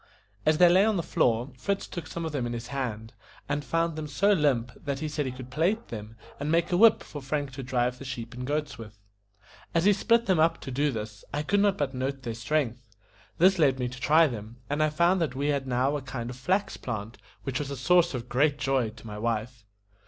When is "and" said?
3.47-3.63, 6.39-6.51, 8.33-8.47, 14.71-14.81